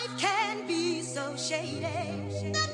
[0.00, 2.69] Life can be so shady.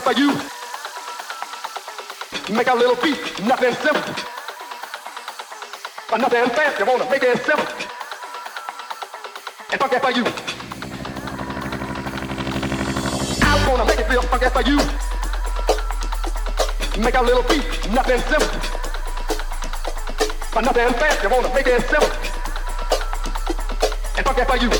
[0.00, 0.32] there for you.
[2.54, 4.14] Make our little beat nothing simple.
[6.12, 7.66] Or nothing fancy, wanna make it simple.
[9.70, 10.24] And funky for you.
[13.42, 14.78] I wanna make it feel funky for you.
[17.02, 18.60] Make our little beat nothing simple.
[20.56, 22.10] Or nothing fancy, wanna make it simple.
[24.16, 24.70] And funky for you.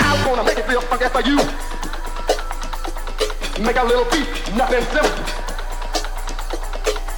[0.00, 1.69] I wanna make it feel funky for you.
[3.60, 4.56] Make a little beat.
[4.56, 5.24] nothing simple.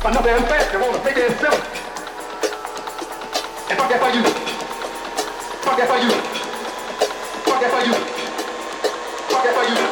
[0.03, 1.63] But nothing fast, you want to make it simple.
[3.71, 4.25] And fuck that for you.
[5.63, 6.11] Fuck that for you.
[7.47, 7.95] Fuck that for you.
[9.31, 9.92] Fuck that for you.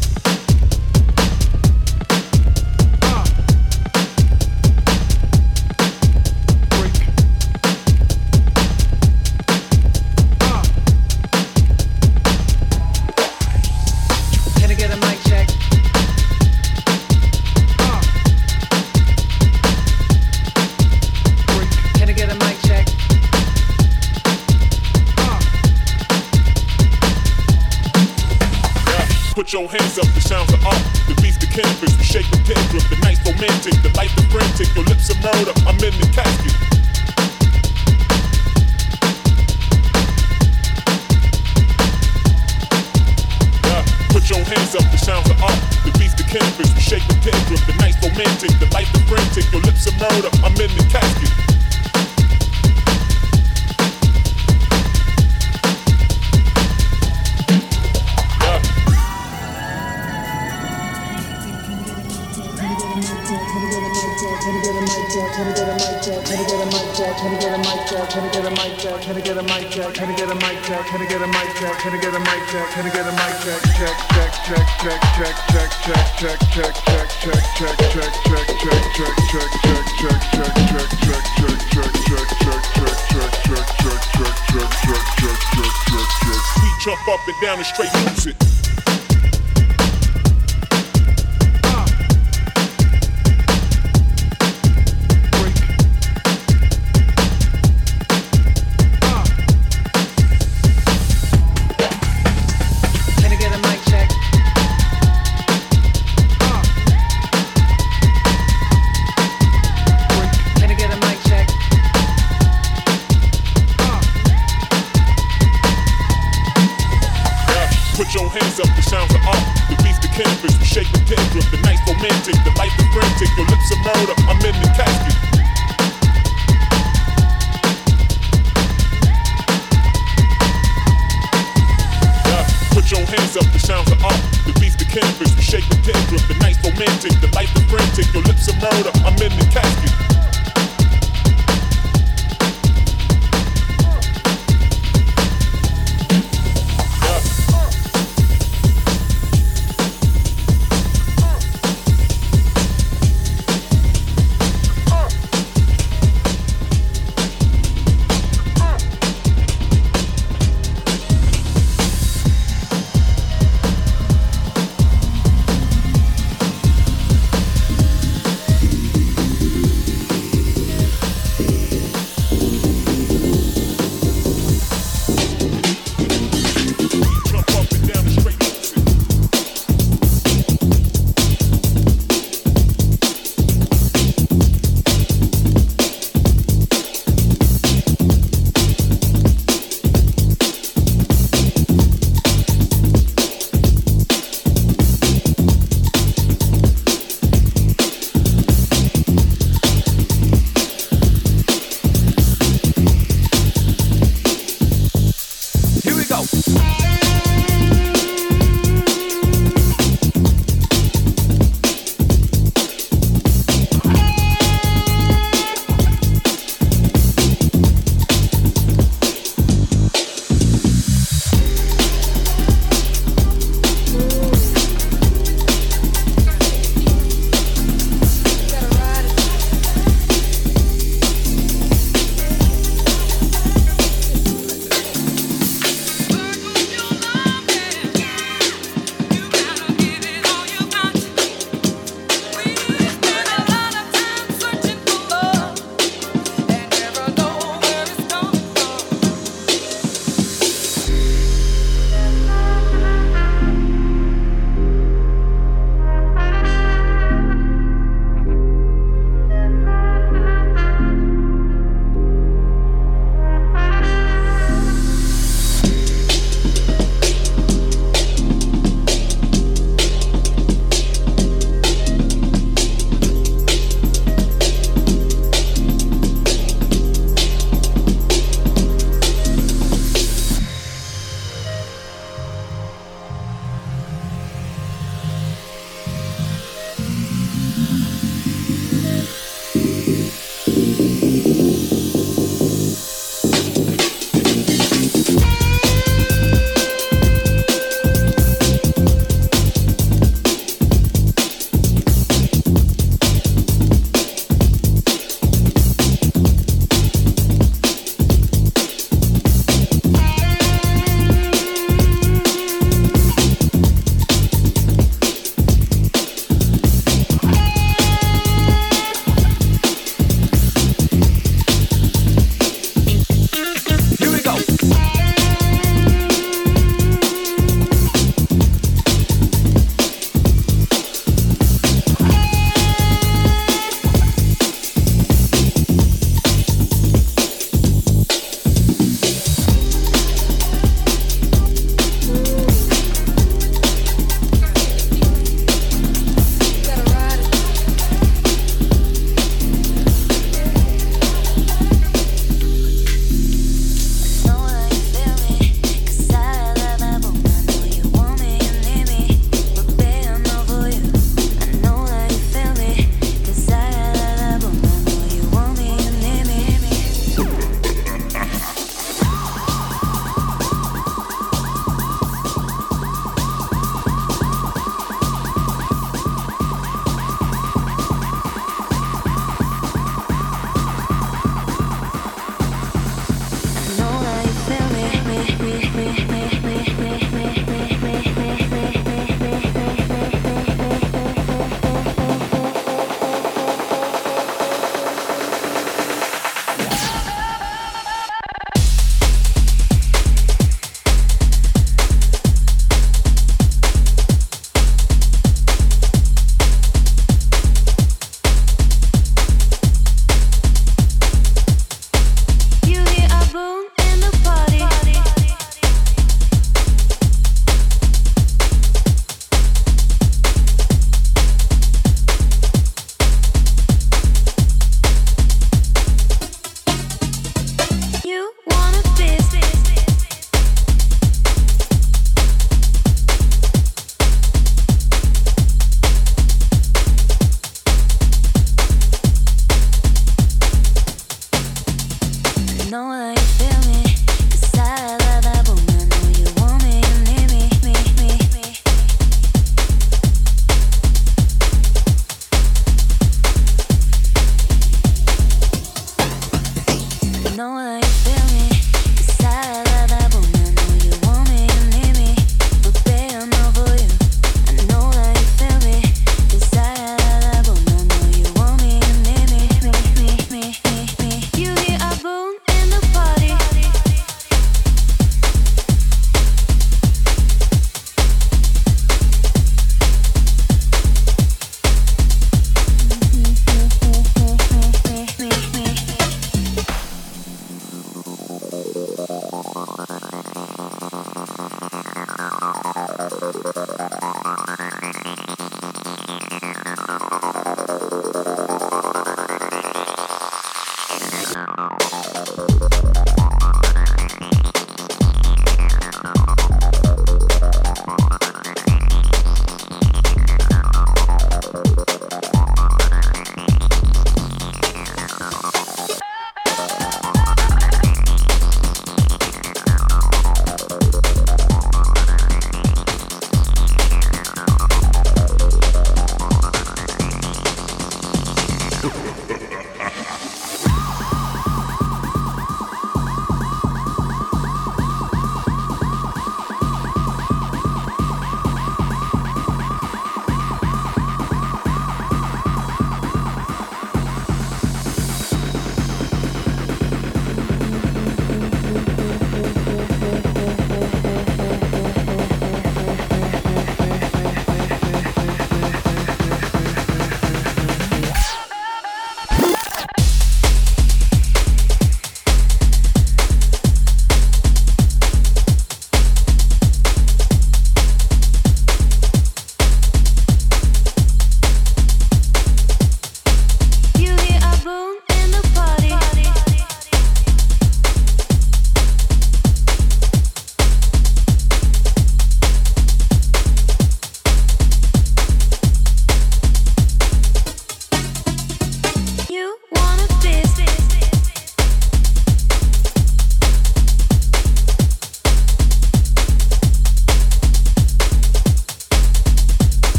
[87.41, 88.40] down and straight lose it.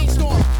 [0.00, 0.59] brainstorm.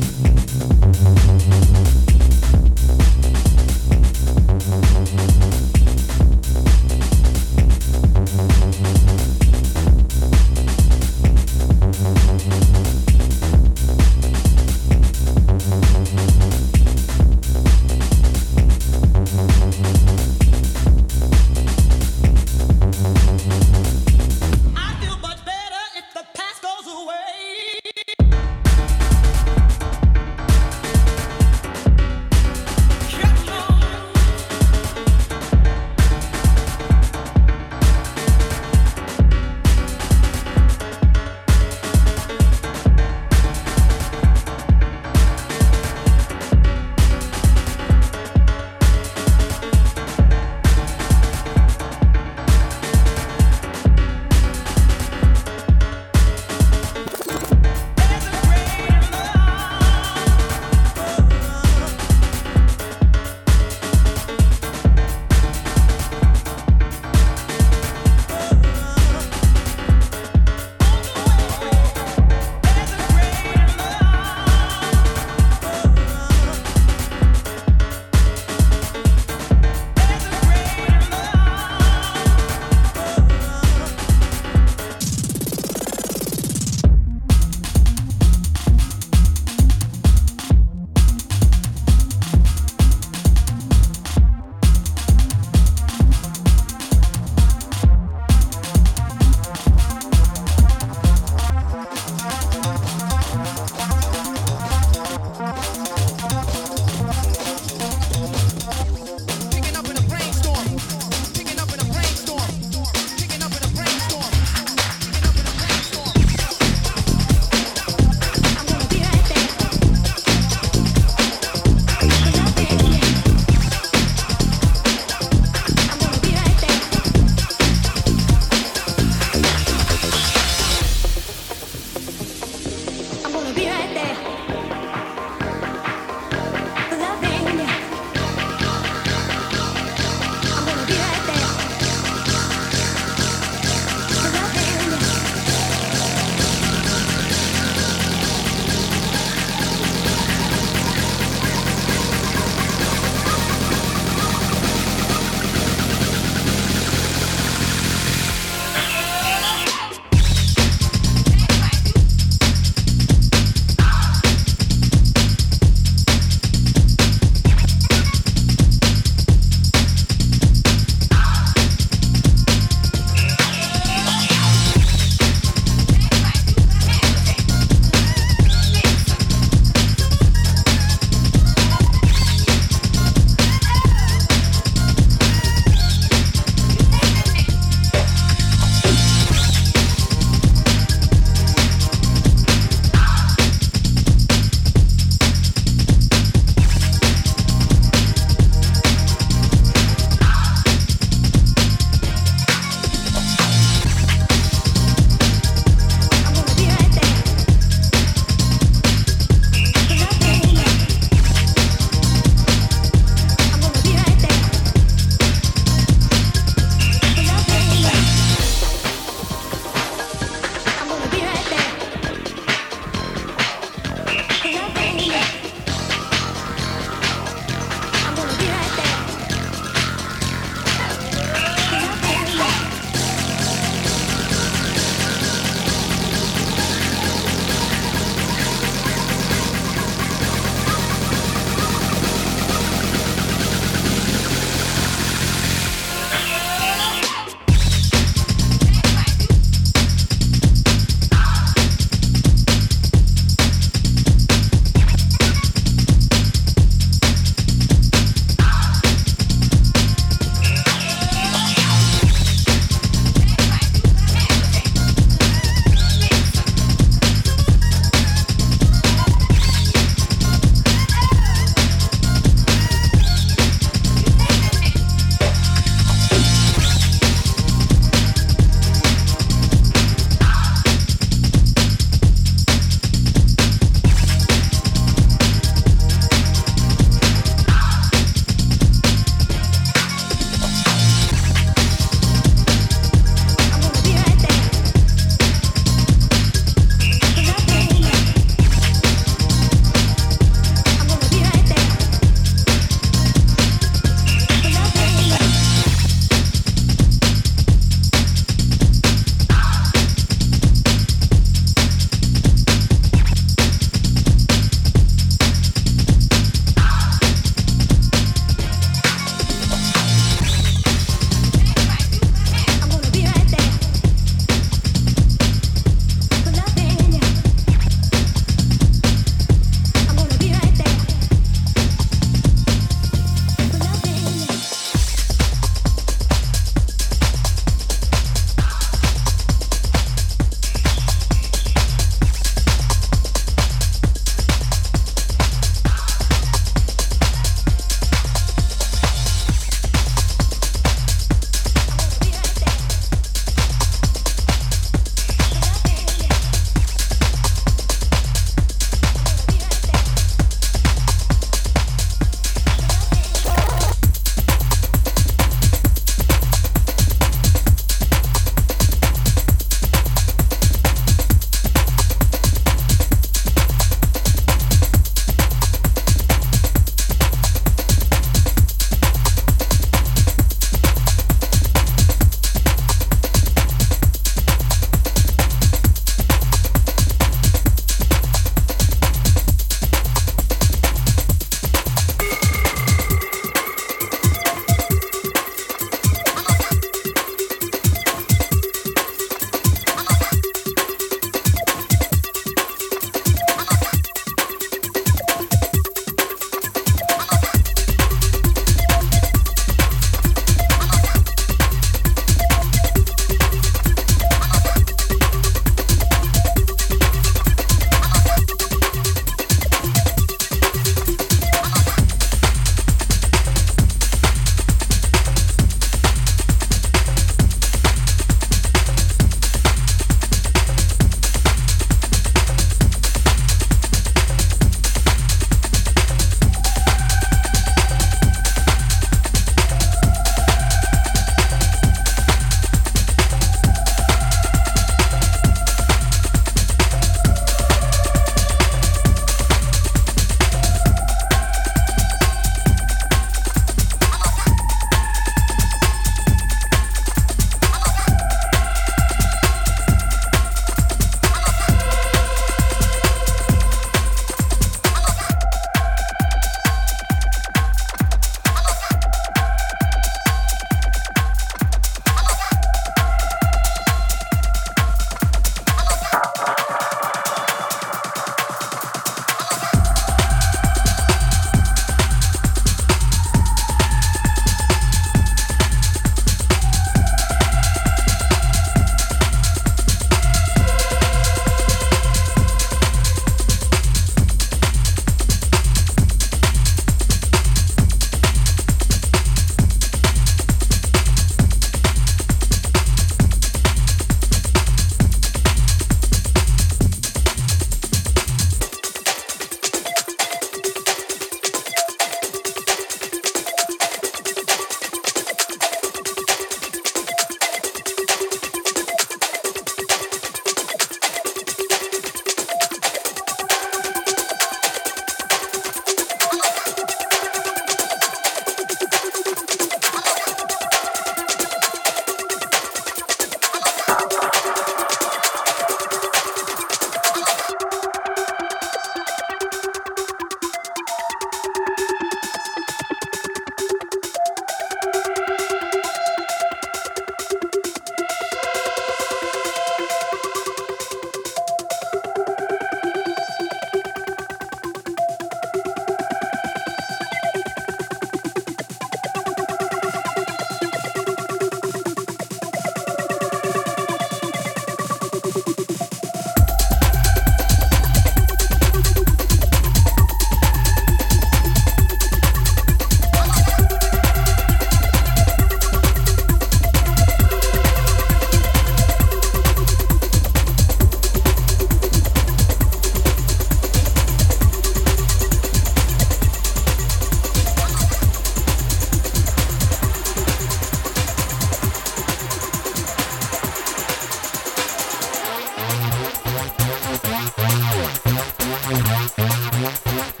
[599.41, 600.00] Yeah, yeah.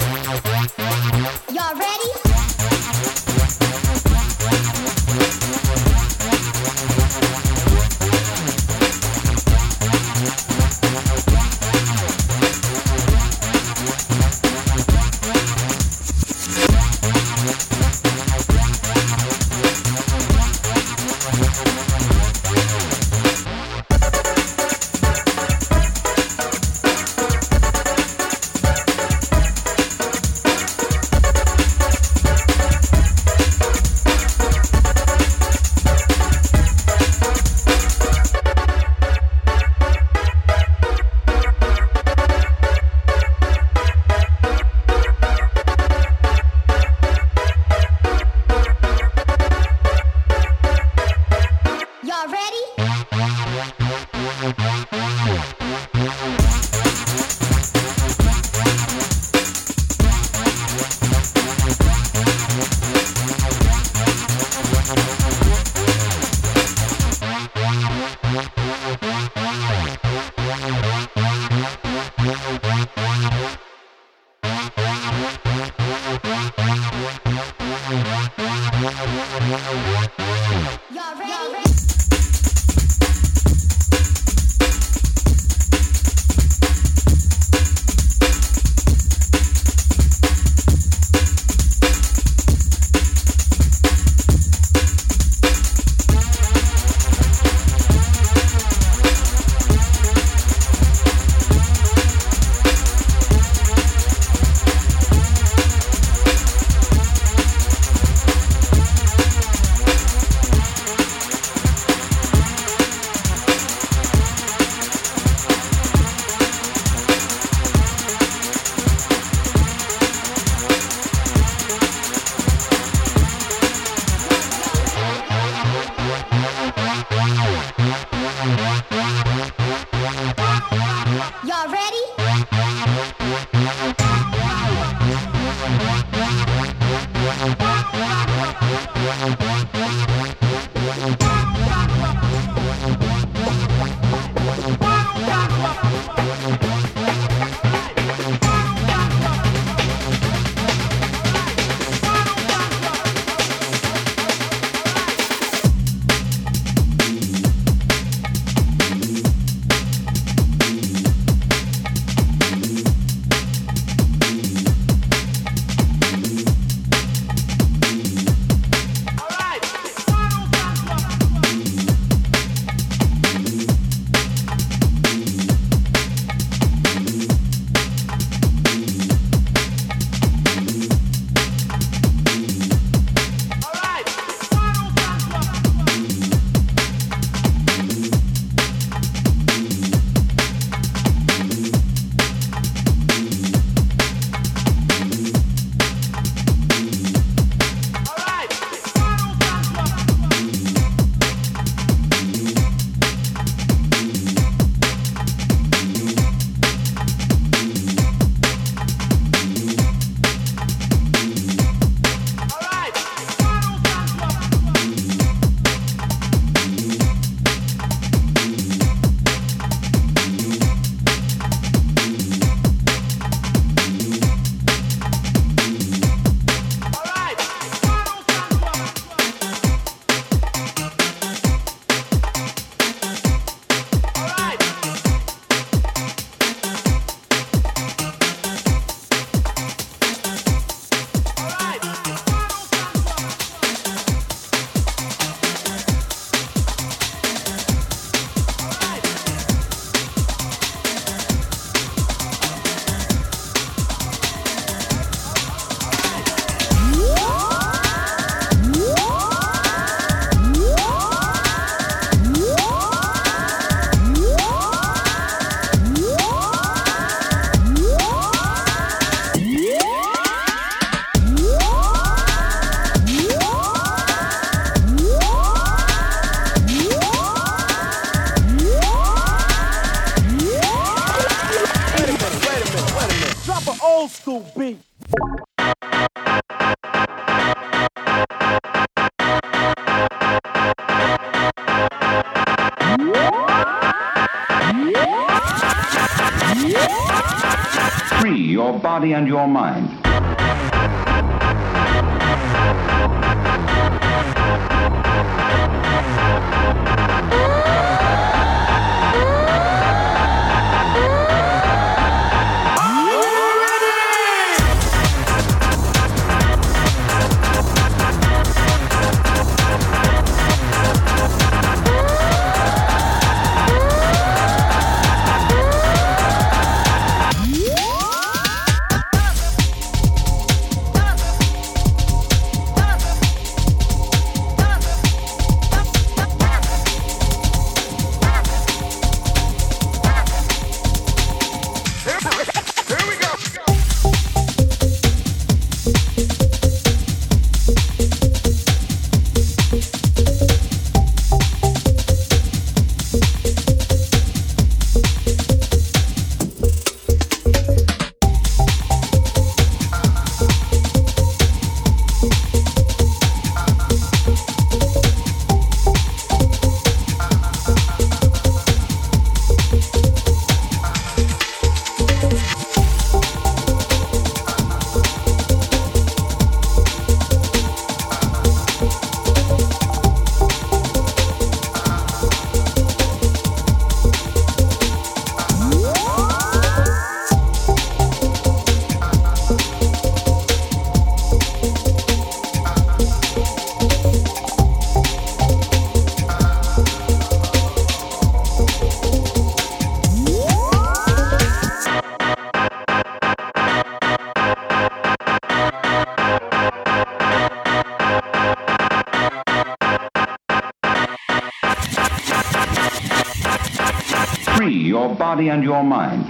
[415.49, 416.20] And your mind.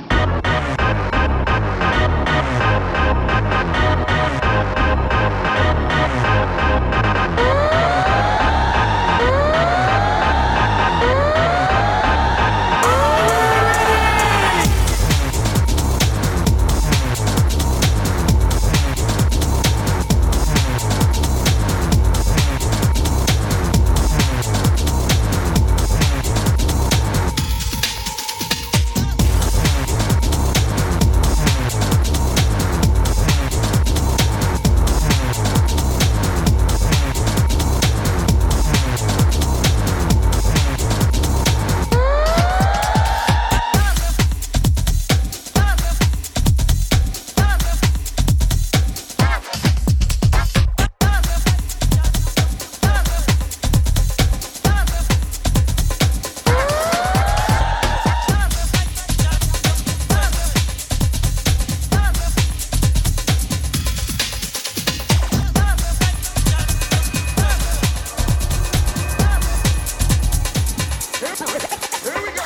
[71.64, 72.41] As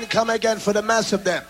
[0.00, 1.44] and come again for the mass of them.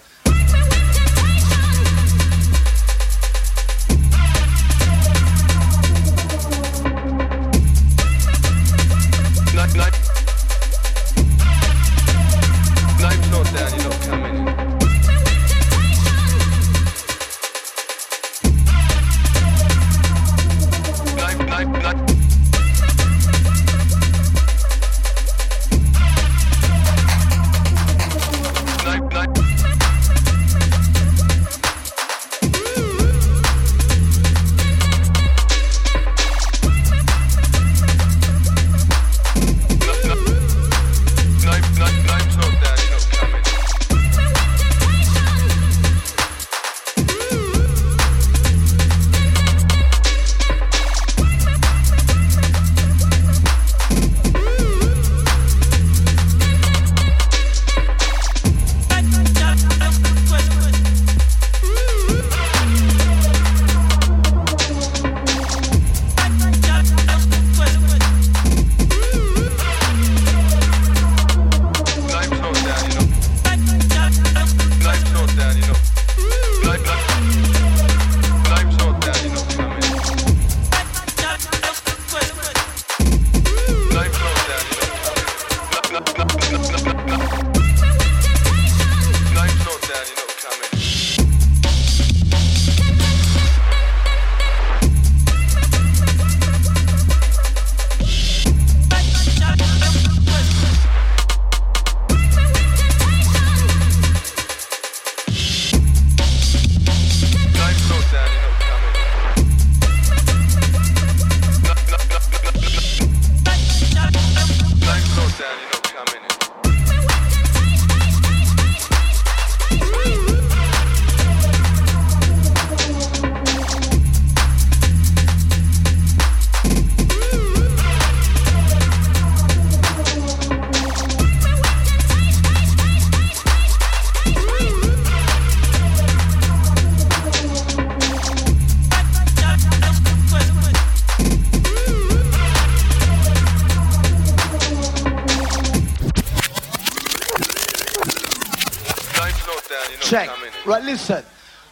[150.92, 151.24] Listen.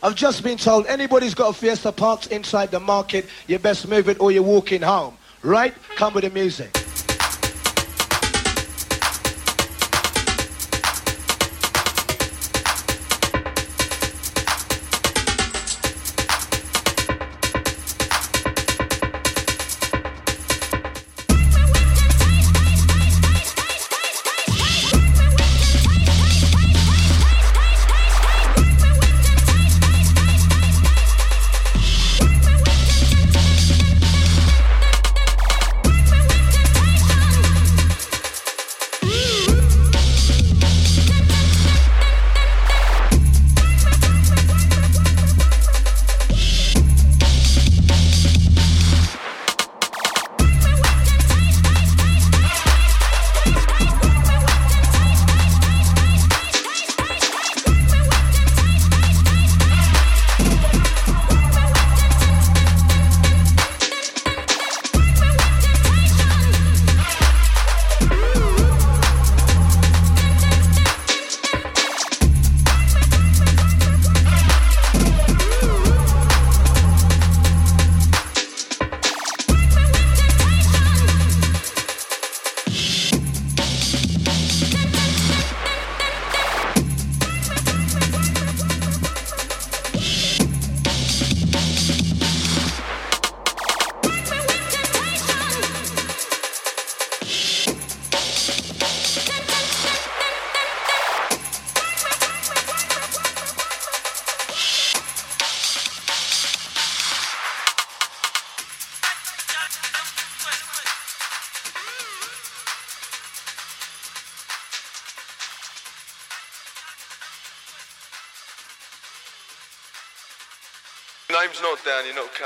[0.03, 4.09] I've just been told anybody's got a Fiesta parked inside the market, you best move
[4.09, 5.19] it or you're walking home.
[5.43, 5.75] Right?
[5.97, 6.80] Come with the music.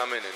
[0.05, 0.34] Coming in.